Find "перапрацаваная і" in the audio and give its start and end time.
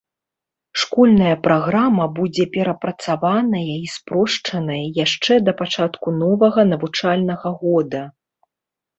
2.55-3.85